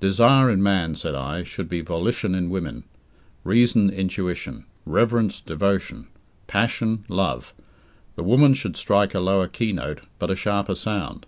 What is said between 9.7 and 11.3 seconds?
note, but a sharper sound.